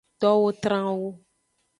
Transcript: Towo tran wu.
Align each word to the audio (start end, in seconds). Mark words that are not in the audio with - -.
Towo 0.21 0.47
tran 0.61 0.87
wu. 0.99 1.09